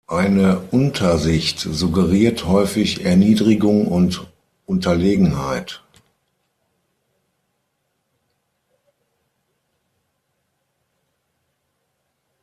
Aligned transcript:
Eine 0.07 0.57
Untersicht 0.71 1.59
suggeriert 1.59 2.47
häufig 2.47 3.05
„Erniedrigung 3.05 3.85
und 3.85 4.25
Unterlegenheit“. 4.65 5.83